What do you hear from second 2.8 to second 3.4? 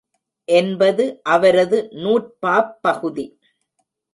பகுதி.